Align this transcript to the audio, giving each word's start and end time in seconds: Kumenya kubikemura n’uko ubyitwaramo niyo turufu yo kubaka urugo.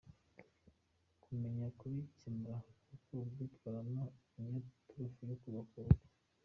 Kumenya 1.23 1.65
kubikemura 1.79 2.57
n’uko 2.85 3.11
ubyitwaramo 3.25 4.03
niyo 4.35 4.57
turufu 4.87 5.21
yo 5.29 5.35
kubaka 5.41 5.73
urugo. 5.81 6.01